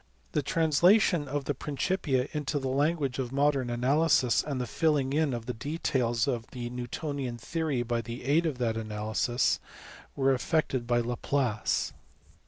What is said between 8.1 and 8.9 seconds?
aid of that